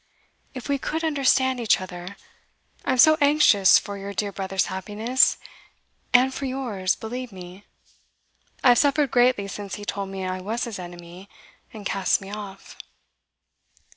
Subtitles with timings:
[0.55, 2.15] 'If we could understand each other!
[2.83, 5.37] I am so anxious for your dear brother's happiness
[6.11, 7.65] and for yours, believe me.
[8.63, 11.29] I have suffered greatly since he told me I was his enemy,
[11.71, 12.77] and cast me off.